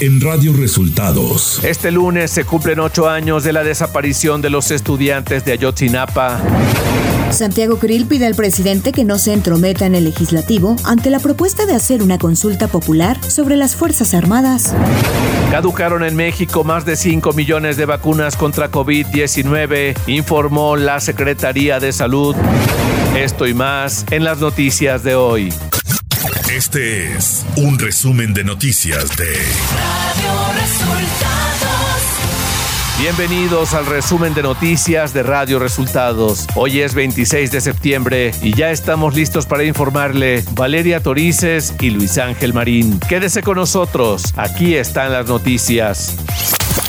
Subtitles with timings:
[0.00, 1.62] en Radio Resultados.
[1.62, 6.40] Este lunes se cumplen ocho años de la desaparición de los estudiantes de Ayotzinapa.
[7.30, 11.66] Santiago Krill pide al presidente que no se entrometa en el legislativo ante la propuesta
[11.66, 14.74] de hacer una consulta popular sobre las Fuerzas Armadas.
[15.50, 21.92] Caducaron en México más de 5 millones de vacunas contra COVID-19, informó la Secretaría de
[21.92, 22.34] Salud.
[23.14, 25.52] Esto y más en las noticias de hoy.
[26.54, 32.00] Este es un resumen de noticias de Radio Resultados.
[32.98, 36.48] Bienvenidos al resumen de noticias de Radio Resultados.
[36.56, 42.18] Hoy es 26 de septiembre y ya estamos listos para informarle Valeria Torices y Luis
[42.18, 42.98] Ángel Marín.
[42.98, 46.16] Quédese con nosotros, aquí están las noticias.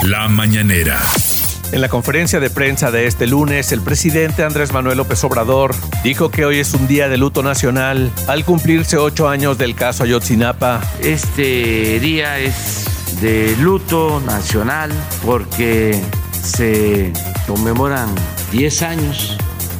[0.02, 1.00] La mañanera.
[1.72, 6.30] En la conferencia de prensa de este lunes, el presidente Andrés Manuel López Obrador dijo
[6.30, 10.82] que hoy es un día de luto nacional al cumplirse ocho años del caso Ayotzinapa.
[11.02, 12.86] Este día es
[13.22, 14.92] de luto nacional
[15.26, 15.98] porque
[16.34, 17.14] se
[17.48, 18.10] conmemoran
[18.52, 19.38] 10 años,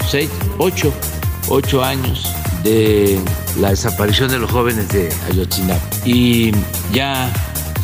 [0.10, 0.94] 6, 8,
[1.50, 2.34] 8 años
[2.64, 3.20] de
[3.60, 5.84] la desaparición de los jóvenes de Ayotzinapa.
[6.06, 6.54] Y
[6.94, 7.30] ya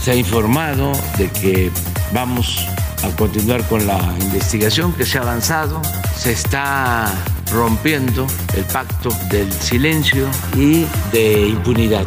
[0.01, 1.71] se ha informado de que
[2.13, 2.69] vamos
[3.03, 5.81] a continuar con la investigación que se ha avanzado.
[6.15, 7.13] Se está
[7.51, 12.05] rompiendo el pacto del silencio y de impunidad.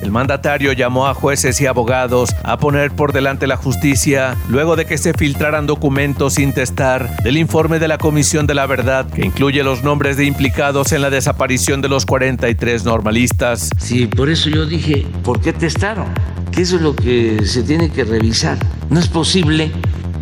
[0.00, 4.86] El mandatario llamó a jueces y abogados a poner por delante la justicia luego de
[4.86, 9.24] que se filtraran documentos sin testar del informe de la Comisión de la Verdad que
[9.24, 13.70] incluye los nombres de implicados en la desaparición de los 43 normalistas.
[13.78, 16.06] Sí, por eso yo dije, ¿por qué testaron?
[16.52, 18.58] Que eso es lo que se tiene que revisar.
[18.90, 19.72] No es posible,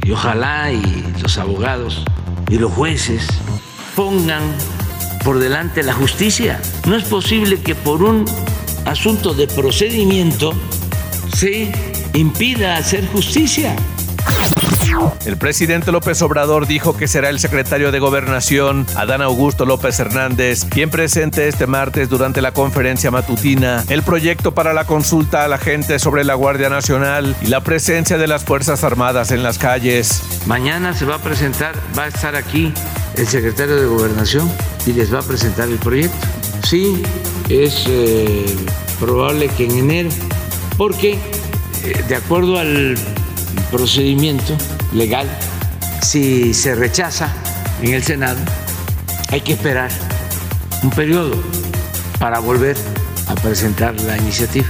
[0.05, 0.83] y ojalá y
[1.23, 2.05] los abogados
[2.49, 3.27] y los jueces
[3.95, 4.43] pongan
[5.25, 6.61] por delante la justicia.
[6.87, 8.25] No es posible que por un
[8.87, 10.53] asunto de procedimiento
[11.37, 11.73] se
[12.15, 13.77] impida hacer justicia.
[15.27, 20.65] El presidente López Obrador dijo que será el secretario de Gobernación, Adán Augusto López Hernández,
[20.65, 25.59] quien presente este martes durante la conferencia matutina el proyecto para la consulta a la
[25.59, 30.23] gente sobre la Guardia Nacional y la presencia de las Fuerzas Armadas en las calles.
[30.47, 32.73] Mañana se va a presentar, va a estar aquí
[33.17, 34.51] el secretario de Gobernación
[34.87, 36.27] y les va a presentar el proyecto.
[36.67, 37.03] Sí,
[37.49, 38.57] es eh,
[38.99, 40.11] probable que en enero,
[40.77, 41.19] porque
[41.85, 42.97] eh, de acuerdo al
[43.71, 44.57] procedimiento
[44.93, 45.29] legal,
[46.03, 47.29] si se rechaza
[47.83, 48.39] en el Senado,
[49.31, 49.91] hay que esperar
[50.83, 51.41] un periodo
[52.19, 52.77] para volver
[53.29, 54.67] a presentar la iniciativa.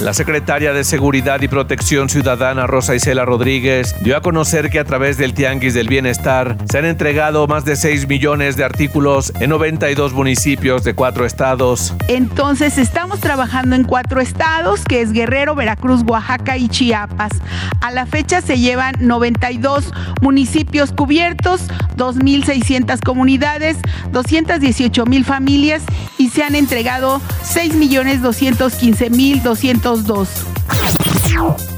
[0.00, 4.84] La secretaria de Seguridad y Protección Ciudadana Rosa Isela Rodríguez dio a conocer que a
[4.84, 9.50] través del Tianguis del Bienestar se han entregado más de 6 millones de artículos en
[9.50, 11.94] 92 municipios de cuatro estados.
[12.08, 17.32] Entonces estamos trabajando en cuatro estados, que es Guerrero, Veracruz, Oaxaca y Chiapas.
[17.80, 23.76] A la fecha se llevan 92 municipios cubiertos, 2.600 comunidades,
[24.10, 25.82] 218 mil familias
[26.18, 29.42] y se han entregado 6 millones 215 mil
[29.72, 30.28] 202.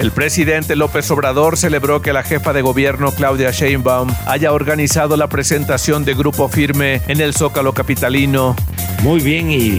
[0.01, 5.29] El presidente López Obrador celebró que la jefa de gobierno Claudia Sheinbaum haya organizado la
[5.29, 8.57] presentación de Grupo Firme en el Zócalo capitalino.
[9.03, 9.79] Muy bien y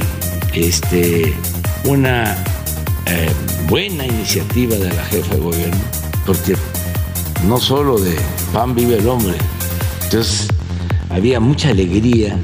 [0.53, 1.33] este
[1.83, 2.35] una
[3.07, 3.29] eh,
[3.67, 5.81] buena iniciativa de la jefa de gobierno,
[6.25, 6.55] porque
[7.45, 8.15] no solo de
[8.53, 9.35] pan vive el hombre,
[10.05, 10.47] entonces
[11.09, 12.39] había mucha alegría,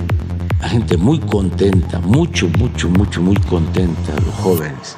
[0.59, 4.97] la gente muy contenta, mucho, mucho, mucho, muy contenta, los jóvenes.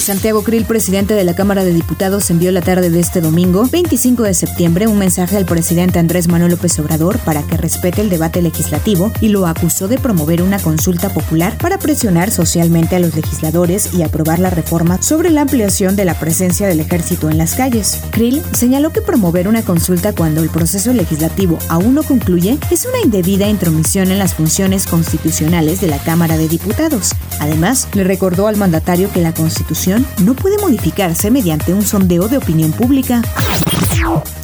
[0.01, 4.23] Santiago Krill, presidente de la Cámara de Diputados, envió la tarde de este domingo, 25
[4.23, 8.41] de septiembre, un mensaje al presidente Andrés Manuel López Obrador para que respete el debate
[8.41, 13.93] legislativo y lo acusó de promover una consulta popular para presionar socialmente a los legisladores
[13.93, 17.99] y aprobar la reforma sobre la ampliación de la presencia del ejército en las calles.
[18.09, 23.01] Krill señaló que promover una consulta cuando el proceso legislativo aún no concluye es una
[23.03, 27.11] indebida intromisión en las funciones constitucionales de la Cámara de Diputados.
[27.39, 32.37] Además, le recordó al mandatario que la Constitución no puede modificarse mediante un sondeo de
[32.37, 33.21] opinión pública.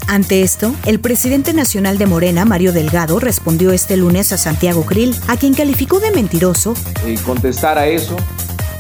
[0.08, 5.16] Ante esto, el presidente nacional de Morena, Mario Delgado, respondió este lunes a Santiago Krill,
[5.28, 6.74] a quien calificó de mentiroso.
[7.06, 8.16] Y contestar a eso,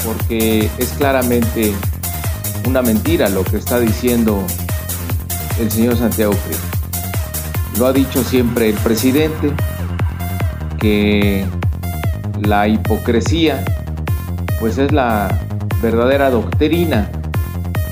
[0.05, 1.73] porque es claramente
[2.65, 4.41] una mentira lo que está diciendo
[5.59, 7.79] el señor Santiago Krill.
[7.79, 9.51] Lo ha dicho siempre el presidente,
[10.79, 11.45] que
[12.41, 13.65] la hipocresía
[14.59, 15.46] pues es la
[15.81, 17.11] verdadera doctrina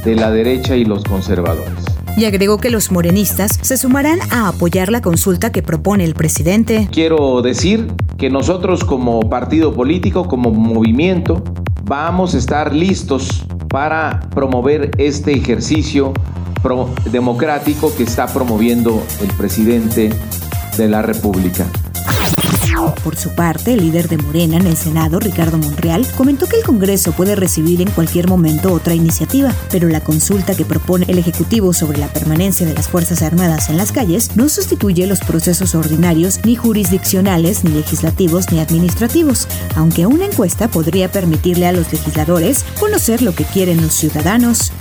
[0.04, 1.74] de la derecha y los conservadores.
[2.18, 6.88] y agregó que los morenistas se sumarán a apoyar la consulta que propone el presidente.
[6.92, 11.44] Quiero decir que nosotros como partido político, como movimiento,
[11.84, 16.14] vamos a estar listos para promover este ejercicio
[17.12, 20.10] democrático que está promoviendo el presidente
[20.78, 21.68] de la República.
[23.04, 26.64] Por su parte, el líder de Morena en el Senado, Ricardo Monreal, comentó que el
[26.64, 31.74] Congreso puede recibir en cualquier momento otra iniciativa, pero la consulta que propone el Ejecutivo
[31.74, 36.40] sobre la permanencia de las Fuerzas Armadas en las calles no sustituye los procesos ordinarios
[36.44, 43.22] ni jurisdiccionales, ni legislativos, ni administrativos, aunque una encuesta podría permitirle a los legisladores conocer
[43.22, 44.72] lo que quieren los ciudadanos.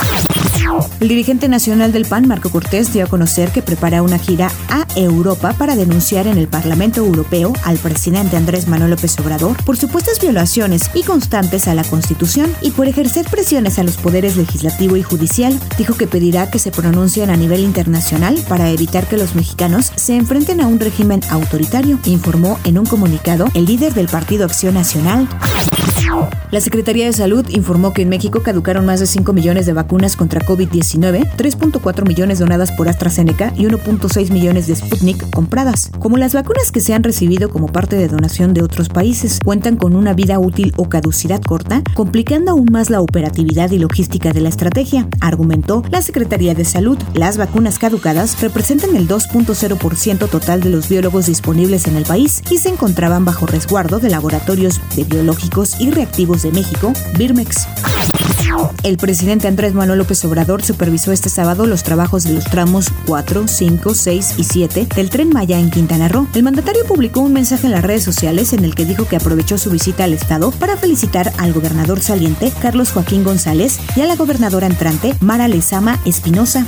[1.00, 4.87] El dirigente nacional del PAN, Marco Cortés, dio a conocer que prepara una gira a
[4.97, 10.21] Europa para denunciar en el Parlamento Europeo al presidente Andrés Manuel López Obrador por supuestas
[10.21, 15.03] violaciones y constantes a la Constitución y por ejercer presiones a los poderes legislativo y
[15.03, 15.59] judicial.
[15.79, 20.17] Dijo que pedirá que se pronuncien a nivel internacional para evitar que los mexicanos se
[20.17, 25.29] enfrenten a un régimen autoritario, informó en un comunicado el líder del Partido Acción Nacional.
[26.50, 30.17] La Secretaría de Salud informó que en México caducaron más de 5 millones de vacunas
[30.17, 35.90] contra COVID-19, 3.4 millones donadas por AstraZeneca y 1.6 millones de Sputnik compradas.
[35.99, 39.76] Como las vacunas que se han recibido como parte de donación de otros países cuentan
[39.76, 44.40] con una vida útil o caducidad corta, complicando aún más la operatividad y logística de
[44.40, 46.99] la estrategia, argumentó la Secretaría de Salud.
[47.14, 52.58] Las vacunas caducadas representan el 2.0% total de los biólogos disponibles en el país y
[52.58, 57.66] se encontraban bajo resguardo de laboratorios de biológicos y reactivos de México, Birmex.
[58.82, 63.49] El presidente Andrés Manuel López Obrador supervisó este sábado los trabajos de los tramos 4,
[63.49, 66.29] 5, 6 y 7 del tren Maya en Quintana Roo.
[66.35, 69.59] El mandatario publicó un mensaje en las redes sociales en el que dijo que aprovechó
[69.59, 74.17] su visita al estado para felicitar al gobernador saliente Carlos Joaquín González y a la
[74.17, 76.67] gobernadora entrante Mara Lezama Espinosa.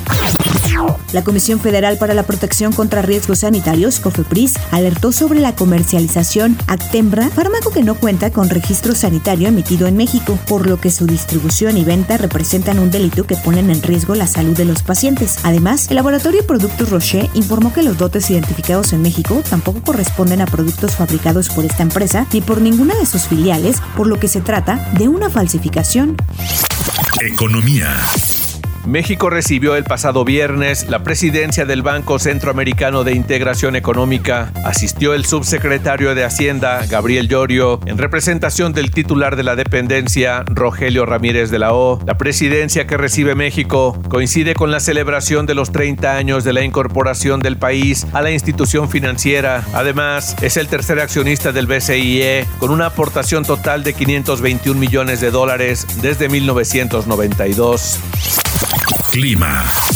[1.13, 7.31] La Comisión Federal para la Protección contra Riesgos Sanitarios, COFEPRIS, alertó sobre la comercialización Actembra,
[7.31, 11.77] fármaco que no cuenta con registro sanitario emitido en México, por lo que su distribución
[11.77, 15.39] y venta representan un delito que ponen en riesgo la salud de los pacientes.
[15.43, 20.47] Además, el laboratorio Productos Rocher informó que los dotes identificados en México tampoco corresponden a
[20.47, 24.41] productos fabricados por esta empresa ni por ninguna de sus filiales, por lo que se
[24.41, 26.17] trata de una falsificación.
[27.21, 27.97] Economía.
[28.87, 34.53] México recibió el pasado viernes la presidencia del Banco Centroamericano de Integración Económica.
[34.65, 41.05] Asistió el subsecretario de Hacienda, Gabriel Llorio, en representación del titular de la dependencia, Rogelio
[41.05, 41.99] Ramírez de la O.
[42.07, 46.63] La presidencia que recibe México coincide con la celebración de los 30 años de la
[46.63, 49.65] incorporación del país a la institución financiera.
[49.75, 55.33] Además, es el tercer accionista del BCIE, con una aportación total de 521 millones de
[55.33, 58.46] dólares desde 1992.
[59.17, 59.96] Clima.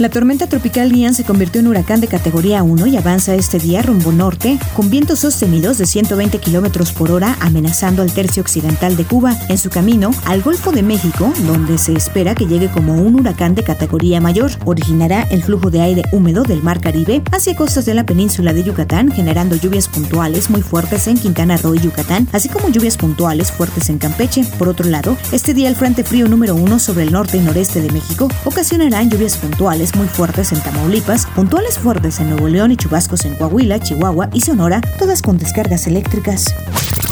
[0.00, 3.82] La tormenta tropical Ian se convirtió en huracán de categoría 1 y avanza este día
[3.82, 9.04] rumbo norte con vientos sostenidos de 120 kilómetros por hora amenazando al tercio occidental de
[9.04, 13.20] Cuba en su camino al Golfo de México, donde se espera que llegue como un
[13.20, 14.52] huracán de categoría mayor.
[14.64, 18.64] Originará el flujo de aire húmedo del Mar Caribe hacia costas de la península de
[18.64, 23.52] Yucatán, generando lluvias puntuales muy fuertes en Quintana Roo y Yucatán, así como lluvias puntuales
[23.52, 24.46] fuertes en Campeche.
[24.58, 27.82] Por otro lado, este día el Frente Frío número 1 sobre el norte y noreste
[27.82, 32.76] de México ocasionará lluvias puntuales muy fuertes en Tamaulipas, puntuales fuertes en Nuevo León y
[32.76, 36.44] chubascos en Coahuila, Chihuahua y Sonora, todas con descargas eléctricas.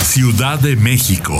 [0.03, 1.39] Ciudad de México.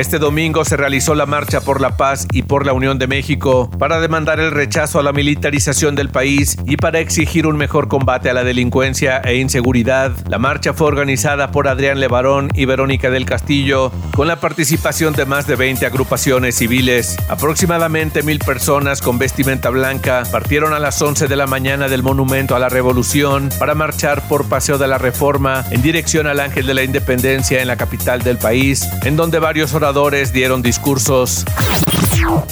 [0.00, 3.70] Este domingo se realizó la Marcha por la Paz y por la Unión de México
[3.78, 8.30] para demandar el rechazo a la militarización del país y para exigir un mejor combate
[8.30, 10.12] a la delincuencia e inseguridad.
[10.26, 15.26] La marcha fue organizada por Adrián Levarón y Verónica del Castillo, con la participación de
[15.26, 17.18] más de 20 agrupaciones civiles.
[17.28, 22.56] Aproximadamente mil personas con vestimenta blanca partieron a las 11 de la mañana del Monumento
[22.56, 26.72] a la Revolución para marchar por Paseo de la Reforma en dirección al Ángel de
[26.72, 29.89] la Independencia en la capital del país, en donde varios oradores
[30.32, 31.44] dieron discursos.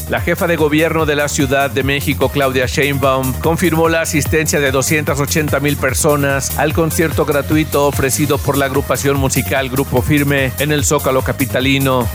[0.08, 4.72] La jefa de gobierno de la Ciudad de México, Claudia Sheinbaum, confirmó la asistencia de
[4.72, 10.84] 280 mil personas al concierto gratuito ofrecido por la agrupación musical Grupo Firme en el
[10.84, 12.08] Zócalo Capitalino.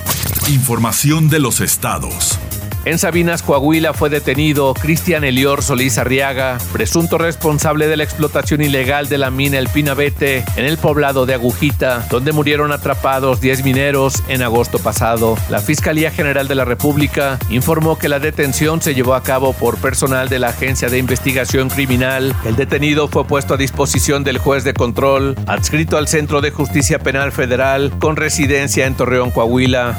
[0.50, 2.38] Información de los estados.
[2.86, 9.08] En Sabinas, Coahuila, fue detenido Cristian Elior Solís Arriaga, presunto responsable de la explotación ilegal
[9.08, 14.22] de la mina El Pinabete en el poblado de Agujita, donde murieron atrapados 10 mineros
[14.28, 15.38] en agosto pasado.
[15.50, 19.78] La Fiscalía General de la República informó que la detención se llevó a cabo por
[19.78, 22.36] personal de la Agencia de Investigación Criminal.
[22.44, 27.00] El detenido fue puesto a disposición del juez de control, adscrito al Centro de Justicia
[27.00, 29.98] Penal Federal, con residencia en Torreón, Coahuila.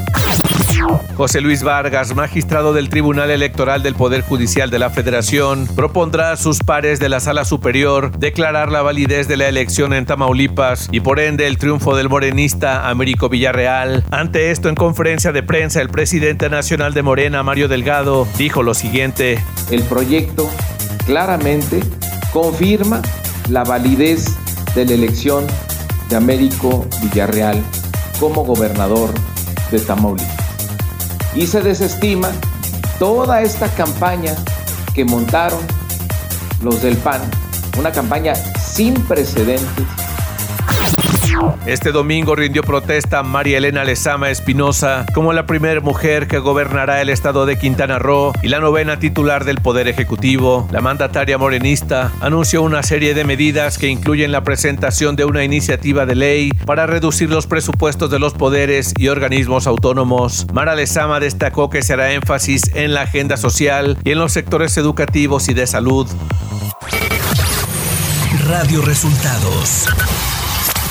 [1.16, 6.36] José Luis Vargas, magistrado del Tribunal Electoral del Poder Judicial de la Federación propondrá a
[6.36, 11.00] sus pares de la Sala Superior declarar la validez de la elección en Tamaulipas y
[11.00, 14.04] por ende el triunfo del morenista Américo Villarreal.
[14.10, 18.74] Ante esto, en conferencia de prensa, el presidente nacional de Morena, Mario Delgado, dijo lo
[18.74, 19.42] siguiente.
[19.70, 20.50] El proyecto
[21.06, 21.80] claramente
[22.32, 23.00] confirma
[23.48, 24.26] la validez
[24.74, 25.46] de la elección
[26.10, 27.62] de Américo Villarreal
[28.18, 29.10] como gobernador
[29.70, 30.44] de Tamaulipas.
[31.34, 32.30] Y se desestima
[32.98, 34.34] toda esta campaña
[34.94, 35.60] que montaron
[36.62, 37.20] los del PAN,
[37.78, 40.03] una campaña sin precedentes
[41.66, 47.08] este domingo rindió protesta María Elena Lezama Espinosa como la primera mujer que gobernará el
[47.08, 50.68] estado de Quintana Roo y la novena titular del Poder Ejecutivo.
[50.70, 56.06] La mandataria morenista anunció una serie de medidas que incluyen la presentación de una iniciativa
[56.06, 60.46] de ley para reducir los presupuestos de los poderes y organismos autónomos.
[60.52, 64.76] Mara Lezama destacó que se hará énfasis en la agenda social y en los sectores
[64.76, 66.06] educativos y de salud.
[68.46, 69.86] Radio Resultados.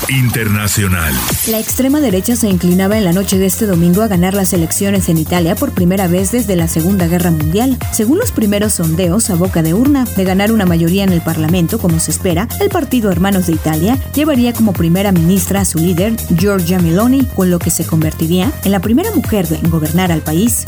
[0.08, 1.14] Internacional.
[1.48, 5.08] La extrema derecha se inclinaba en la noche de este domingo a ganar las elecciones
[5.08, 7.78] en Italia por primera vez desde la Segunda Guerra Mundial.
[7.92, 11.78] Según los primeros sondeos a boca de urna, de ganar una mayoría en el Parlamento,
[11.78, 16.16] como se espera, el partido Hermanos de Italia llevaría como primera ministra a su líder,
[16.36, 20.64] Giorgia Meloni, con lo que se convertiría en la primera mujer en gobernar al país.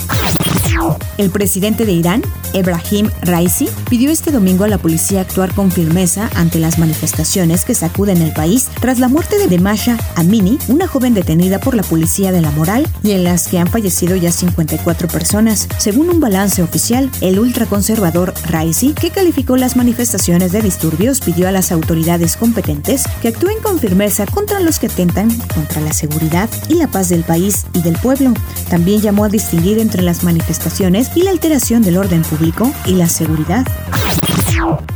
[1.19, 6.31] El presidente de Irán, Ebrahim Raisi, pidió este domingo a la policía actuar con firmeza
[6.35, 11.15] ante las manifestaciones que sacuden el país tras la muerte de Masha Amini, una joven
[11.15, 15.09] detenida por la policía de la moral y en las que han fallecido ya 54
[15.09, 15.69] personas.
[15.79, 21.53] Según un balance oficial, el ultraconservador Raisi, que calificó las manifestaciones de disturbios, pidió a
[21.53, 26.75] las autoridades competentes que actúen con firmeza contra los que atentan contra la seguridad y
[26.75, 28.35] la paz del país y del pueblo.
[28.69, 33.09] También llamó a distinguir entre las manifestaciones y la alteración del orden público y la
[33.09, 33.65] seguridad.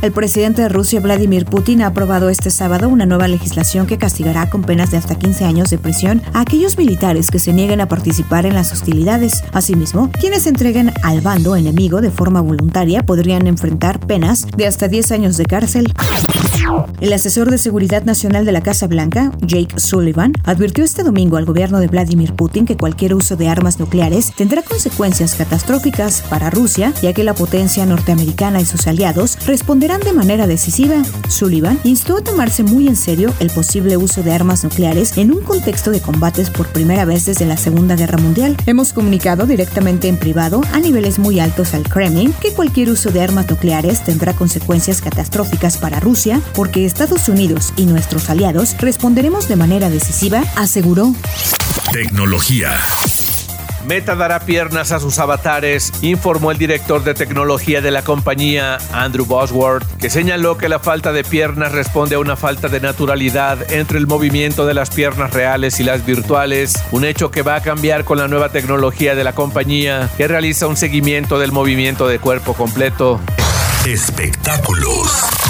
[0.03, 4.47] El presidente de Rusia, Vladimir Putin, ha aprobado este sábado una nueva legislación que castigará
[4.47, 7.87] con penas de hasta 15 años de prisión a aquellos militares que se nieguen a
[7.87, 9.43] participar en las hostilidades.
[9.53, 14.87] Asimismo, quienes se entreguen al bando enemigo de forma voluntaria podrían enfrentar penas de hasta
[14.87, 15.91] 10 años de cárcel.
[16.99, 21.45] El asesor de seguridad nacional de la Casa Blanca, Jake Sullivan, advirtió este domingo al
[21.45, 26.93] gobierno de Vladimir Putin que cualquier uso de armas nucleares tendrá consecuencias catastróficas para Rusia,
[27.01, 31.01] ya que la potencia norteamericana y sus aliados responderán de manera decisiva.
[31.27, 35.41] Sullivan instó a tomarse muy en serio el posible uso de armas nucleares en un
[35.41, 38.55] contexto de combates por primera vez desde la Segunda Guerra Mundial.
[38.67, 43.21] Hemos comunicado directamente en privado a niveles muy altos al Kremlin que cualquier uso de
[43.21, 49.55] armas nucleares tendrá consecuencias catastróficas para Rusia porque Estados Unidos y nuestros aliados responderemos de
[49.55, 51.13] manera decisiva, aseguró.
[51.91, 52.73] Tecnología.
[53.85, 59.25] Meta dará piernas a sus avatares, informó el director de tecnología de la compañía, Andrew
[59.25, 63.97] Bosworth, que señaló que la falta de piernas responde a una falta de naturalidad entre
[63.97, 68.05] el movimiento de las piernas reales y las virtuales, un hecho que va a cambiar
[68.05, 72.53] con la nueva tecnología de la compañía, que realiza un seguimiento del movimiento de cuerpo
[72.53, 73.19] completo.
[73.85, 75.40] Espectáculos.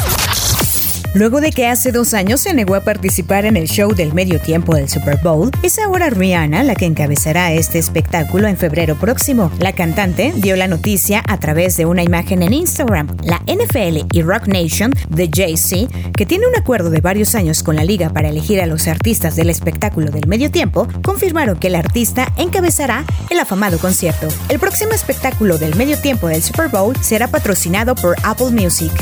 [1.13, 4.39] Luego de que hace dos años se negó a participar en el show del medio
[4.39, 9.51] tiempo del Super Bowl, es ahora Rihanna la que encabezará este espectáculo en febrero próximo.
[9.59, 13.07] La cantante dio la noticia a través de una imagen en Instagram.
[13.23, 17.75] La NFL y Rock Nation de Jay-Z, que tiene un acuerdo de varios años con
[17.75, 21.75] la liga para elegir a los artistas del espectáculo del medio tiempo, confirmaron que el
[21.75, 24.29] artista encabezará el afamado concierto.
[24.47, 28.93] El próximo espectáculo del medio tiempo del Super Bowl será patrocinado por Apple Music.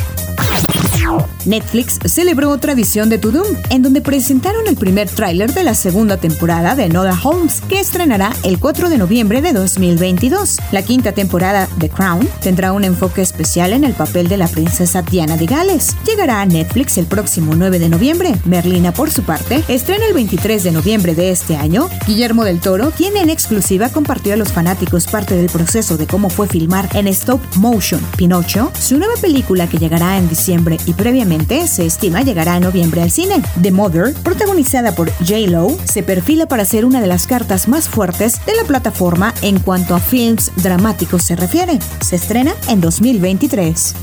[1.45, 5.74] Netflix celebró otra edición de To Doom, en donde presentaron el primer tráiler de la
[5.74, 10.59] segunda temporada de Nola Holmes, que estrenará el 4 de noviembre de 2022.
[10.71, 15.01] La quinta temporada de Crown tendrá un enfoque especial en el papel de la princesa
[15.01, 15.95] Diana de Gales.
[16.05, 18.36] Llegará a Netflix el próximo 9 de noviembre.
[18.45, 21.89] Merlina, por su parte, estrena el 23 de noviembre de este año.
[22.05, 26.29] Guillermo del Toro, quien en exclusiva compartió a los fanáticos parte del proceso de cómo
[26.29, 31.67] fue filmar en stop motion Pinocho, su nueva película que llegará en diciembre y previamente
[31.67, 33.41] se estima llegará en noviembre al cine.
[33.61, 38.45] The Mother, protagonizada por J-Lo, se perfila para ser una de las cartas más fuertes
[38.45, 41.79] de la plataforma en cuanto a films dramáticos se refiere.
[42.01, 43.95] Se estrena en 2023.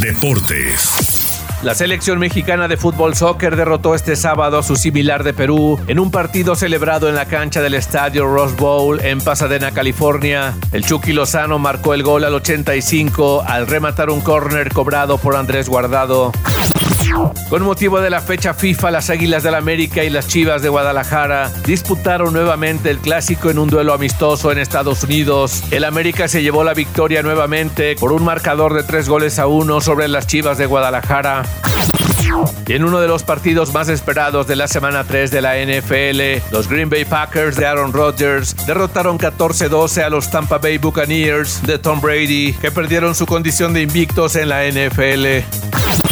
[0.00, 1.17] Deportes.
[1.62, 5.98] La selección mexicana de fútbol soccer derrotó este sábado a su similar de Perú en
[5.98, 10.54] un partido celebrado en la cancha del estadio Rose Bowl en Pasadena, California.
[10.70, 15.68] El Chucky Lozano marcó el gol al 85 al rematar un córner cobrado por Andrés
[15.68, 16.30] Guardado.
[17.48, 21.50] Con motivo de la fecha FIFA, las Águilas del América y las Chivas de Guadalajara
[21.64, 25.62] disputaron nuevamente el clásico en un duelo amistoso en Estados Unidos.
[25.70, 29.80] El América se llevó la victoria nuevamente por un marcador de tres goles a uno
[29.80, 31.42] sobre las Chivas de Guadalajara.
[32.66, 36.52] Y en uno de los partidos más esperados de la semana 3 de la NFL,
[36.52, 41.78] los Green Bay Packers de Aaron Rodgers derrotaron 14-12 a los Tampa Bay Buccaneers de
[41.78, 46.07] Tom Brady, que perdieron su condición de invictos en la NFL.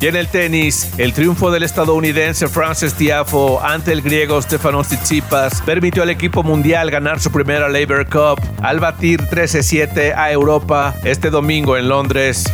[0.00, 5.62] Y en el tenis, el triunfo del estadounidense Francis Tiafo ante el griego Stefanos Tsitsipas
[5.62, 11.30] permitió al equipo mundial ganar su primera Labor Cup al batir 13-7 a Europa este
[11.30, 12.44] domingo en Londres.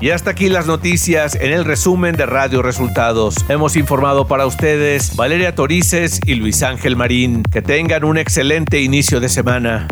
[0.00, 3.34] Y hasta aquí las noticias en el resumen de Radio Resultados.
[3.48, 7.42] Hemos informado para ustedes Valeria Torices y Luis Ángel Marín.
[7.42, 9.88] Que tengan un excelente inicio de semana.